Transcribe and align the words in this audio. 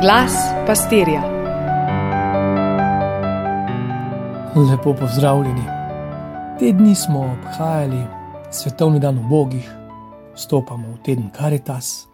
Glas 0.00 0.32
pastirja. 0.66 1.22
Lepo 4.70 4.94
pozdravljeni. 5.00 5.62
Te 6.58 6.72
dni 6.72 6.94
smo 6.94 7.20
obhajali 7.20 8.04
svetovni 8.50 9.00
dan 9.00 9.18
ubogih, 9.18 9.70
vstopamo 10.34 10.92
v 10.92 11.02
teden 11.04 11.30
Karitas. 11.30 12.06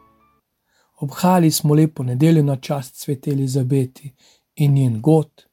Obhajali 1.01 1.51
smo 1.51 1.75
lepo 1.75 2.03
nedeljo 2.03 2.43
na 2.43 2.57
čast 2.57 2.97
svete 2.97 3.31
Elizabeti 3.31 4.15
in 4.55 4.75
njen 4.75 5.01
god, 5.01 5.47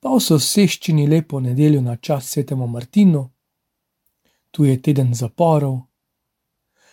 pa 0.00 0.08
v 0.08 0.20
soseščini 0.20 1.06
lepo 1.06 1.40
nedeljo 1.40 1.80
na 1.80 1.96
čast 1.96 2.28
svetemu 2.28 2.66
Martinu. 2.66 3.30
Tu 4.50 4.64
je 4.64 4.82
teden 4.82 5.14
zaporov. 5.14 5.80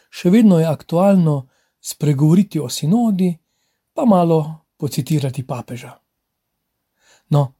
Še 0.09 0.29
vedno 0.29 0.59
je 0.59 0.65
aktualno 0.65 1.47
spregovoriti 1.81 2.59
o 2.59 2.69
sinodi, 2.69 3.44
pa 3.95 4.05
malo 4.05 4.67
pocitirati 4.77 5.47
papeža. 5.47 5.99
No, 7.29 7.53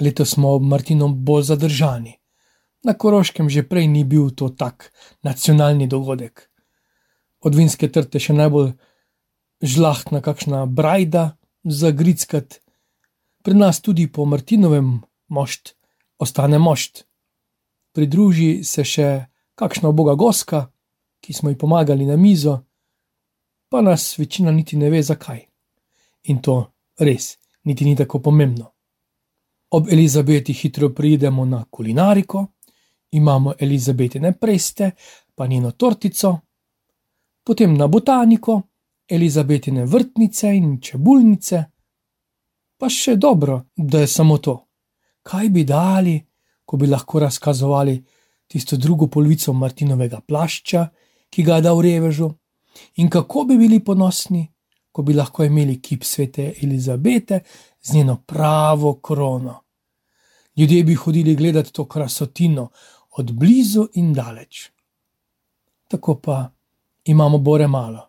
letos 0.00 0.30
smo 0.30 0.54
ob 0.54 0.62
Martinu 0.62 1.08
bolj 1.08 1.42
zadržani. 1.42 2.14
Na 2.82 2.94
Koroškem 2.94 3.50
že 3.50 3.66
prej 3.66 3.86
ni 3.90 4.04
bil 4.04 4.30
to 4.30 4.48
tak 4.48 4.92
nacionalni 5.22 5.88
dogodek. 5.90 6.50
Od 7.42 7.54
vinske 7.54 7.90
trte 7.90 8.22
še 8.22 8.32
najbolj 8.32 8.76
žlahtna 9.62 10.22
kakšna 10.22 10.66
brajda 10.66 11.34
za 11.64 11.90
grickat, 11.90 12.62
pri 13.42 13.54
nas 13.54 13.82
tudi 13.82 14.06
po 14.06 14.24
Martinovem 14.24 15.02
mošt 15.28 15.74
ostane 16.22 16.58
mošt. 16.62 17.02
Pridruži 17.92 18.62
se 18.64 18.84
še 18.84 19.26
kakšna 19.58 19.90
boga 19.90 20.14
goska, 20.14 20.70
ki 21.20 21.32
smo 21.32 21.50
ji 21.50 21.58
pomagali 21.58 22.06
na 22.06 22.16
mizo, 22.16 22.60
pa 23.68 23.82
nas 23.82 24.14
večina 24.18 24.54
niti 24.54 24.76
ne 24.76 24.90
ve 24.90 25.02
zakaj 25.02 25.55
in 26.28 26.40
to 26.42 26.72
res 26.98 27.36
niti 27.66 27.84
ni 27.84 27.96
tako 27.96 28.20
pomembno. 28.20 28.72
Ob 29.70 29.88
Elizabeti 29.88 30.52
hitro 30.52 30.90
pridemo 30.90 31.44
na 31.44 31.64
kulinariko, 31.70 32.46
imamo 33.10 33.54
Elizabetine 33.58 34.32
preste, 34.32 34.90
pa 35.34 35.46
njeno 35.46 35.70
tortico, 35.70 36.38
potem 37.42 37.76
na 37.76 37.86
botaniko, 37.86 38.62
Elizabetine 39.08 39.84
vrtnice 39.84 40.54
in 40.54 40.80
čebulnice. 40.80 41.64
Pa 42.78 42.88
še 42.88 43.16
dobro, 43.16 43.62
da 43.76 44.00
je 44.00 44.06
samo 44.06 44.38
to. 44.38 44.56
Kaj 45.22 45.48
bi 45.48 45.64
dali, 45.64 46.16
ko 46.64 46.76
bi 46.76 46.86
lahko 46.86 47.20
razkazovali 47.20 48.04
tisto 48.46 48.76
drugo 48.76 49.06
polovico 49.06 49.52
Martinovega 49.52 50.20
plašča, 50.20 50.88
ki 51.30 51.42
ga 51.42 51.60
da 51.60 51.72
v 51.74 51.82
revežu, 51.86 52.30
in 52.96 53.10
kako 53.10 53.44
bi 53.44 53.56
bili 53.58 53.80
ponosni, 53.84 54.46
ko 54.96 55.02
bi 55.02 55.12
lahko 55.12 55.44
imeli 55.44 55.74
kip 55.82 56.04
svete 56.04 56.54
Elizabete 56.62 57.40
z 57.82 57.94
njeno 57.94 58.22
pravo 58.26 58.94
krono. 58.94 59.60
Ljudje 60.56 60.84
bi 60.84 60.94
hodili 60.94 61.34
gledati 61.34 61.72
to 61.72 61.84
krasotino 61.84 62.68
od 63.10 63.32
blizu 63.32 63.88
in 63.94 64.14
daleč. 64.14 64.70
Tako 65.88 66.14
pa 66.20 66.50
imamo 67.04 67.38
bore 67.38 67.66
malo. 67.66 68.08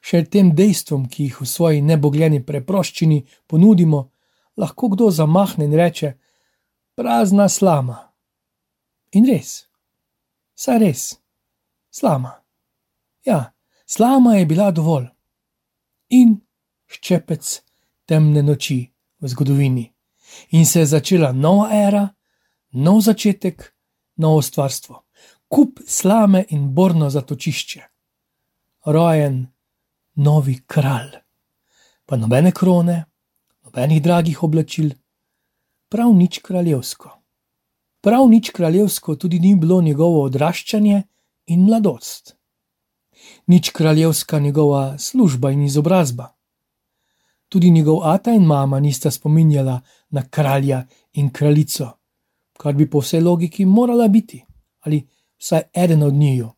Še 0.00 0.24
tem 0.24 0.50
dejstvom, 0.54 1.06
ki 1.08 1.28
jih 1.28 1.40
v 1.40 1.46
svoji 1.46 1.82
nebogljeni 1.82 2.42
preproščini 2.46 3.22
ponudimo, 3.46 4.02
lahko 4.56 4.90
kdo 4.90 5.10
zamahne 5.10 5.70
in 5.70 5.78
reče: 5.78 6.12
Prazna 6.98 7.48
slama. 7.48 8.10
In 9.12 9.30
res, 9.30 9.68
saj 10.54 10.82
res, 10.82 11.08
slama. 11.90 12.40
Ja, 13.22 13.52
slama 13.86 14.40
je 14.40 14.46
bila 14.46 14.70
dovolj 14.74 15.12
in 16.12 16.36
ščepec 16.86 17.52
temne 18.06 18.42
noči 18.44 18.80
v 19.20 19.28
zgodovini. 19.28 19.86
In 20.56 20.66
se 20.66 20.80
je 20.80 20.86
začela 20.86 21.32
nova 21.32 21.70
era, 21.72 22.04
nov 22.72 23.00
začetek, 23.04 23.64
novo 24.16 24.42
stvarstvo, 24.42 25.02
kup 25.48 25.80
slame 25.86 26.44
in 26.50 26.68
borno 26.74 27.10
zatočišče. 27.10 27.80
Rojen 28.92 29.46
novi 30.14 30.58
kralj, 30.66 31.16
pa 32.06 32.16
nobene 32.16 32.52
krone, 32.52 33.04
nobenih 33.64 34.02
dragih 34.02 34.42
oblačil, 34.42 34.90
prav 35.88 36.12
nič 36.16 36.40
kraljevsko. 36.44 37.10
Prav 38.02 38.28
nič 38.28 38.50
kraljevsko 38.50 39.16
tudi 39.16 39.38
ni 39.38 39.54
bilo 39.54 39.80
njegovo 39.82 40.24
odraščanje 40.26 41.02
in 41.46 41.64
mladost 41.64 42.34
nič 43.46 43.70
kraljevska 43.70 44.38
njegova 44.38 44.98
služba 44.98 45.50
in 45.50 45.62
izobrazba. 45.62 46.34
Tudi 47.48 47.70
njegov 47.70 48.04
ata 48.04 48.32
in 48.32 48.44
mama 48.44 48.80
nista 48.80 49.10
spominjala 49.10 49.80
na 50.10 50.22
kralja 50.30 50.86
in 51.12 51.30
kraljico, 51.32 51.90
kar 52.58 52.74
bi 52.74 52.90
po 52.90 52.98
vsej 52.98 53.20
logiki 53.20 53.64
morala 53.64 54.08
biti, 54.08 54.44
ali 54.80 55.08
vsaj 55.38 55.62
eden 55.74 56.02
od 56.02 56.14
njiju, 56.14 56.50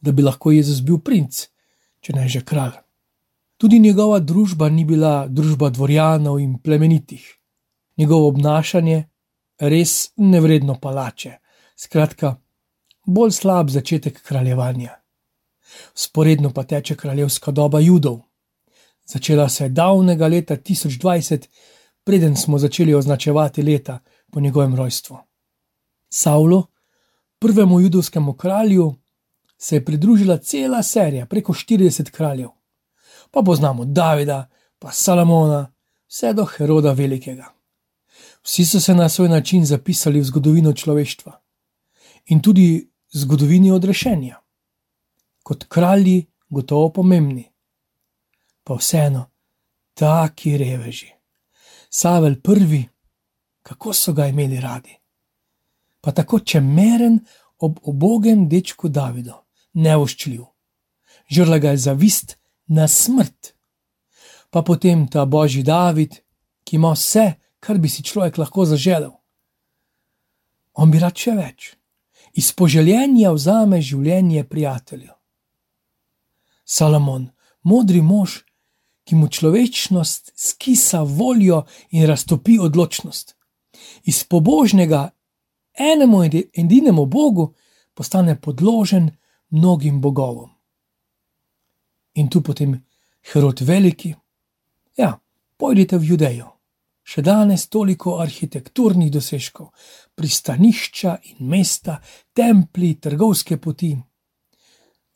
da 0.00 0.12
bi 0.12 0.22
lahko 0.22 0.50
Jezus 0.50 0.82
bil 0.82 0.98
princ, 0.98 1.46
če 2.00 2.12
ne 2.12 2.28
že 2.28 2.40
kralj. 2.44 2.72
Tudi 3.56 3.78
njegova 3.78 4.18
družba 4.18 4.68
ni 4.68 4.84
bila 4.84 5.28
družba 5.28 5.70
dvorjanov 5.70 6.40
in 6.40 6.58
plemenitih, 6.58 7.22
njegovo 7.96 8.28
obnašanje 8.28 9.04
res 9.58 10.10
nevredno 10.16 10.74
palače, 10.80 11.38
skratka, 11.76 12.34
bolj 13.06 13.30
slab 13.30 13.70
začetek 13.70 14.22
kraljevanja. 14.22 15.03
Sporedno 15.94 16.50
pa 16.52 16.64
teče 16.64 16.96
kraljevska 16.96 17.50
doba 17.50 17.80
judov. 17.80 18.20
Začela 19.04 19.48
se 19.48 19.64
je 19.64 19.68
davnega 19.68 20.26
leta 20.26 20.56
1020, 20.56 21.46
preden 22.04 22.36
smo 22.36 22.58
začeli 22.58 22.94
označevati 22.94 23.62
leta 23.62 23.98
po 24.32 24.40
njegovem 24.40 24.74
rojstvu. 24.74 25.18
Saulu, 26.08 26.62
prvemu 27.38 27.80
judovskemu 27.80 28.32
kralju, 28.32 28.94
se 29.58 29.76
je 29.76 29.84
pridružila 29.84 30.38
cela 30.38 30.82
serija, 30.82 31.26
preko 31.26 31.52
40 31.52 32.10
kraljev. 32.10 32.48
Pa 33.30 33.42
poznamo 33.42 33.84
Davida, 33.84 34.50
pa 34.78 34.90
Salomona, 34.92 35.72
vse 36.08 36.32
do 36.32 36.44
Heroda 36.44 36.92
Velikega. 36.92 37.54
Vsi 38.42 38.64
so 38.64 38.80
se 38.80 38.94
na 38.94 39.08
svoj 39.08 39.28
način 39.28 39.64
zapisali 39.64 40.20
v 40.20 40.24
zgodovino 40.24 40.72
človeštva 40.72 41.40
in 42.26 42.42
tudi 42.42 42.90
zgodovini 43.12 43.70
odrešenja 43.70 44.43
kot 45.44 45.64
kralji, 45.68 46.24
gotovo 46.48 46.88
pomembni. 46.92 47.44
Pa 48.64 48.78
vseeno, 48.80 49.26
taki 49.94 50.56
reveži. 50.58 51.10
Savel 51.90 52.40
prvi, 52.40 52.82
kako 53.62 53.92
so 53.92 54.12
ga 54.12 54.26
imeli 54.26 54.60
radi. 54.60 54.96
Pa 56.00 56.12
tako 56.12 56.40
čemeren 56.40 57.20
ob 57.58 57.78
obogem 57.82 58.48
dečku 58.48 58.88
Davidu, 58.88 59.36
nevoščljiv. 59.72 60.44
Žrla 61.28 61.58
ga 61.58 61.70
je 61.70 61.82
zavist 61.86 62.36
na 62.66 62.88
smrt. 62.88 63.54
Pa 64.50 64.62
potem 64.62 65.06
ta 65.08 65.24
božji 65.24 65.62
David, 65.62 66.20
ki 66.64 66.76
ima 66.76 66.92
vse, 66.96 67.34
kar 67.60 67.78
bi 67.78 67.88
si 67.88 68.02
človek 68.02 68.38
lahko 68.38 68.64
zaželel. 68.64 69.12
On 70.74 70.90
bi 70.90 70.98
rad 70.98 71.16
še 71.16 71.36
več. 71.36 71.74
Iz 72.34 72.50
poželjenja 72.52 73.32
vzame 73.32 73.80
življenje 73.82 74.44
prijatelju. 74.48 75.12
Salomon, 76.64 77.30
modri 77.62 78.02
mož, 78.02 78.42
ki 79.04 79.14
mu 79.14 79.28
človečnost 79.28 80.32
skisa 80.36 81.02
voljo 81.02 81.64
in 81.90 82.06
raztopi 82.06 82.58
odločnost. 82.58 83.36
Iz 84.04 84.24
pobožnega, 84.24 85.10
enemu 85.74 86.22
in 86.24 86.42
edinemu 86.52 87.06
Bogu, 87.06 87.54
postane 87.94 88.40
podložen 88.40 89.10
mnogim 89.50 90.00
bogovom. 90.00 90.50
In 92.14 92.28
tu 92.28 92.42
potem 92.42 92.84
Herod 93.32 93.60
Veliki. 93.60 94.14
Ja, 94.96 95.18
pojdite 95.56 95.98
v 95.98 96.04
Judejo. 96.04 96.50
Še 97.04 97.20
danes 97.20 97.66
toliko 97.68 98.16
arhitekturnih 98.22 99.10
dosežkov, 99.12 99.74
pristanišča 100.16 101.18
in 101.28 101.48
mesta, 101.48 101.98
templji, 102.32 102.94
trgovske 102.96 103.58
poti 103.60 103.92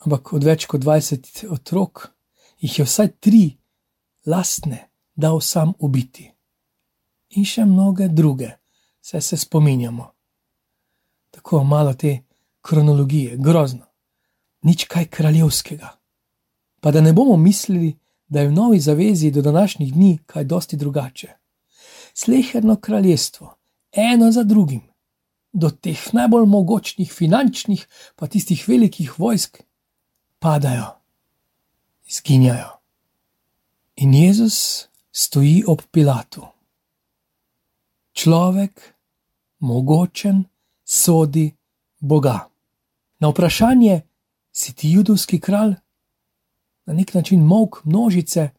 ampak 0.05 0.33
od 0.33 0.45
več 0.45 0.67
kot 0.67 0.83
20 0.85 1.47
otrok 1.51 2.09
jih 2.59 2.79
je 2.79 2.85
vsaj 2.85 3.09
tri 3.21 3.59
lastne 4.27 4.89
dal 5.15 5.41
sam 5.41 5.73
ubiti. 5.79 6.29
In 7.37 7.45
še 7.45 7.65
mnoge 7.67 8.09
druge, 8.09 8.49
se 9.01 9.21
se 9.21 9.37
spominjamo. 9.37 10.07
Tako 11.31 11.65
malo 11.65 11.95
te 11.95 12.25
kronologije, 12.61 13.37
grozno, 13.37 13.87
nič 14.63 14.85
kaj 14.89 15.09
kraljevskega. 15.11 15.91
Pa 16.81 16.91
da 16.91 17.01
ne 17.01 17.13
bomo 17.13 17.37
mislili, 17.37 17.97
da 18.29 18.41
je 18.41 18.49
v 18.49 18.53
novi 18.53 18.81
zavezi 18.81 19.31
do 19.31 19.43
današnjih 19.43 19.93
dni 19.95 20.19
kaj 20.27 20.45
dosti 20.45 20.77
drugače. 20.77 21.29
Sleherno 22.15 22.77
kraljestvo, 22.77 23.55
eno 23.93 24.33
za 24.33 24.43
drugim, 24.45 24.83
do 25.53 25.71
teh 25.71 26.01
najbolj 26.13 26.47
mogočnih 26.47 27.13
finančnih, 27.13 27.87
pa 28.17 28.27
tistih 28.27 28.65
velikih 28.69 29.19
vojsk, 29.19 29.63
padajo, 30.39 30.87
izginjajo. 32.07 32.71
In 33.97 34.15
Jezus 34.15 34.87
stoji 35.13 35.65
ob 35.67 35.83
Pilatu. 35.91 36.47
Človek, 38.13 38.95
mogočen, 39.59 40.45
sodi 40.85 41.57
Boga. 41.99 42.49
Na 43.19 43.29
vprašanje, 43.29 44.01
si 44.53 44.73
ti 44.73 44.93
judovski 44.93 45.41
kralj, 45.41 45.75
na 46.87 46.95
nek 46.95 47.15
način 47.15 47.45
mok 47.45 47.85
množice 47.85 48.51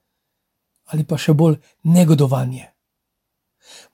ali 0.85 1.03
pa 1.03 1.17
še 1.17 1.33
bolj 1.33 1.57
negodovanje. 1.83 2.65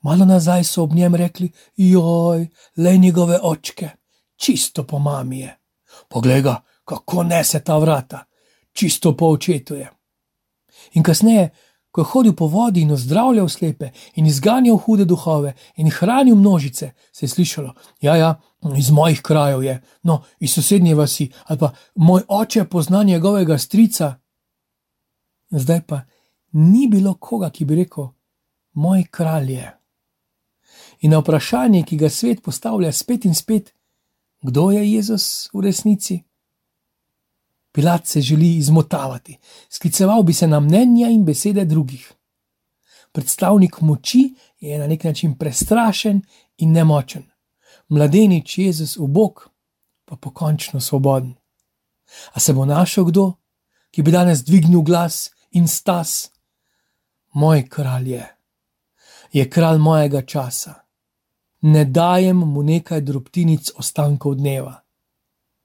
Malo 0.00 0.24
nazaj 0.24 0.64
so 0.64 0.82
ob 0.82 0.94
njem 0.94 1.14
rekli: 1.14 1.50
Joj, 1.76 2.46
le 2.76 2.96
njegove 2.98 3.38
očke, 3.42 3.90
čisto 4.36 4.86
po 4.86 4.98
mami 4.98 5.40
je. 5.40 5.56
Poglej 6.08 6.42
ga, 6.42 6.62
kako 6.86 7.22
nese 7.22 7.60
ta 7.60 7.78
vrata, 7.78 8.24
čisto 8.72 9.16
po 9.16 9.26
očetu 9.26 9.74
je. 9.74 9.90
In 10.94 11.02
kasneje, 11.02 11.50
ko 11.90 12.00
je 12.00 12.10
hodil 12.12 12.34
po 12.36 12.46
vodi 12.46 12.82
in 12.84 12.92
ozdravljal 12.92 13.48
slepe, 13.48 13.90
in 14.14 14.26
izganjal 14.26 14.76
hude 14.76 15.04
duhove, 15.04 15.54
in 15.76 15.90
hranil 15.90 16.36
množice, 16.36 16.90
se 17.12 17.24
je 17.24 17.28
slišalo: 17.28 17.74
Ja, 18.00 18.16
ja, 18.16 18.40
iz 18.76 18.90
mojih 18.90 19.22
krajev 19.22 19.62
je, 19.62 19.82
no, 20.02 20.22
iz 20.40 20.54
sosednje 20.54 20.94
vasi, 20.94 21.30
ali 21.44 21.58
pa 21.58 21.72
moj 21.94 22.22
oče 22.28 22.64
pozna 22.64 23.02
njegovega 23.02 23.58
strica. 23.58 24.14
Zdaj 25.50 25.80
pa 25.86 26.00
ni 26.52 26.86
bilo 26.88 27.14
koga, 27.14 27.50
ki 27.50 27.64
bi 27.64 27.74
rekel: 27.74 28.08
Moj 28.72 29.04
kralj 29.10 29.52
je. 29.52 29.72
In 31.00 31.10
na 31.10 31.18
vprašanje, 31.18 31.82
ki 31.82 31.96
ga 31.96 32.10
svet 32.10 32.42
postavlja 32.42 32.92
spet 32.92 33.24
in 33.24 33.34
spet, 33.34 33.74
kdo 34.42 34.70
je 34.70 34.92
Jezus 34.92 35.48
v 35.52 35.60
resnici? 35.60 36.25
Pilat 37.76 38.06
se 38.06 38.20
želi 38.20 38.56
izmotavati, 38.56 39.38
skliceval 39.68 40.22
bi 40.22 40.32
se 40.32 40.46
na 40.46 40.60
mnenja 40.60 41.08
in 41.08 41.24
besede 41.24 41.64
drugih. 41.64 42.12
Predstavnik 43.12 43.80
moči 43.80 44.34
je 44.60 44.78
na 44.78 44.86
nek 44.86 45.04
način 45.04 45.38
prestrašen 45.38 46.22
in 46.56 46.72
nemočen, 46.72 47.22
mladenič 47.88 48.58
Jezus 48.58 48.96
v 48.96 49.06
Bog 49.06 49.48
pa 50.04 50.16
pokončno 50.16 50.80
svoboden. 50.80 51.34
A 52.32 52.40
se 52.40 52.52
bo 52.52 52.64
našel 52.64 53.04
kdo, 53.04 53.32
ki 53.90 54.02
bi 54.02 54.10
danes 54.10 54.44
dvignil 54.44 54.80
glas 54.80 55.30
in 55.50 55.68
stas? 55.68 56.30
Moj 57.34 57.68
kralj 57.68 58.10
je, 58.10 58.36
je 59.32 59.50
kralj 59.50 59.78
mojega 59.78 60.22
časa. 60.22 60.74
Ne 61.60 61.84
dajem 61.84 62.36
mu 62.36 62.62
nekaj 62.62 63.00
drobtinic 63.00 63.70
ostankov 63.76 64.34
dneva. 64.34 64.80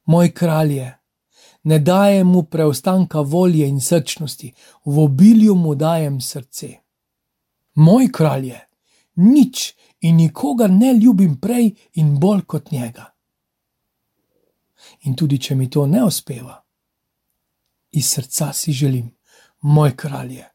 Moj 0.06 0.34
kralj 0.34 0.75
je 0.75 1.00
ne 1.63 1.80
dajem 1.80 2.28
mu 2.28 2.44
preostanka 2.44 3.22
volje 3.22 3.68
in 3.68 3.81
srčnosti, 3.81 4.54
v 4.86 5.00
obilju 5.00 5.56
mu 5.56 5.75
dajem 5.75 6.22
srce. 6.22 6.69
Moj 7.75 8.12
kralj 8.12 8.48
je, 8.48 8.60
nič 9.16 9.74
in 10.02 10.16
nikogar 10.16 10.69
ne 10.69 10.94
ljubim 10.94 11.38
prej 11.40 11.75
in 11.94 12.19
bolj 12.19 12.42
kot 12.42 12.72
njega. 12.72 13.06
In 15.02 15.16
tudi 15.16 15.38
če 15.38 15.56
mi 15.56 15.69
to 15.69 15.86
ne 15.86 16.04
uspeva, 16.04 16.63
iz 17.92 18.07
srca 18.07 18.54
si 18.54 18.72
želim, 18.72 19.12
moj 19.62 19.96
kralj 19.96 20.34
je. 20.36 20.48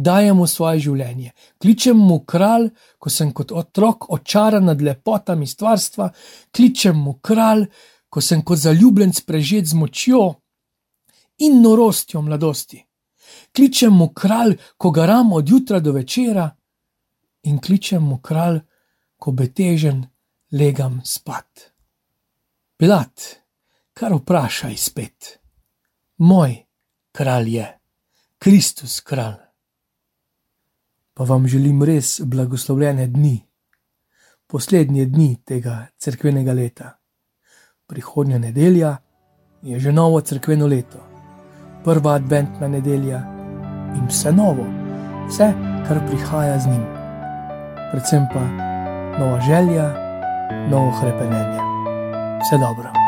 Dajem 0.00 0.36
mu 0.36 0.46
svoje 0.46 0.80
življenje, 0.80 1.32
kličem 1.60 1.98
mu 1.98 2.20
kralj, 2.24 2.70
ko 2.98 3.10
sem 3.10 3.32
kot 3.36 3.52
otrok 3.52 4.08
očaran 4.10 4.64
nad 4.64 4.82
lepotami 4.82 5.46
stvarstva, 5.46 6.08
kličem 6.56 6.96
mu 6.96 7.18
kralj, 7.20 7.66
ko 8.08 8.20
sem 8.20 8.42
kot 8.42 8.58
zaljubljen 8.58 9.12
prežet 9.26 9.68
z 9.68 9.76
močjo 9.76 10.39
in 11.40 11.60
norostjo 11.62 12.22
mladosti. 12.22 12.86
Kličem 13.56 13.92
mu 13.92 14.12
kralj, 14.14 14.56
ko 14.76 14.90
garam 14.90 15.32
od 15.32 15.48
jutra 15.48 15.80
do 15.80 15.92
večera, 15.92 16.50
in 17.42 17.58
kličem 17.58 18.02
mu 18.02 18.18
kralj, 18.18 18.60
ko 19.16 19.32
betežen 19.32 20.06
legam 20.52 21.00
spat. 21.04 21.72
Pilat, 22.76 23.22
kar 23.92 24.14
vprašaj 24.14 24.76
spet. 24.76 25.38
Moj 26.18 26.56
kralj 27.12 27.56
je, 27.56 27.66
Kristus 28.38 29.00
kralj. 29.00 29.40
Pa 31.14 31.24
vam 31.24 31.48
želim 31.48 31.82
res 31.84 32.20
blagoslovljene 32.24 33.06
dni, 33.06 33.36
poslednje 34.46 35.04
dni 35.06 35.36
tega 35.44 35.86
crkvenega 35.98 36.52
leta. 36.52 36.96
Prihodnja 37.86 38.38
nedelja 38.38 38.96
je 39.62 39.80
že 39.80 39.92
novo 39.92 40.20
crkveno 40.20 40.66
leto 40.66 41.09
prva 41.84 42.14
adventna 42.14 42.68
nedelja 42.68 43.20
in 43.96 44.06
vse 44.08 44.32
novo, 44.32 44.66
vse, 45.28 45.52
kar 45.88 46.00
prihaja 46.06 46.58
z 46.58 46.66
njim. 46.66 46.84
Predvsem 47.90 48.26
pa 48.32 48.40
nova 49.18 49.40
želja, 49.40 49.90
novo 50.70 50.92
krepenje. 51.00 51.44
Vse 52.40 52.58
dobro. 52.58 52.99